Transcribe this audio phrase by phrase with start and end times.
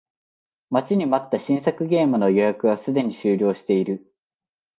[0.71, 4.11] 待ちに待った新作ゲームの予約がすでに終了している